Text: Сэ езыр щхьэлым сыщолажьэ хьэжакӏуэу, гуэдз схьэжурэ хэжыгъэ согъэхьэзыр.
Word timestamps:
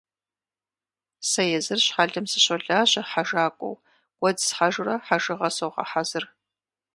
Сэ 1.29 1.43
езыр 1.57 1.79
щхьэлым 1.85 2.25
сыщолажьэ 2.31 3.01
хьэжакӏуэу, 3.09 3.81
гуэдз 4.19 4.43
схьэжурэ 4.47 4.95
хэжыгъэ 5.05 5.49
согъэхьэзыр. 5.55 6.25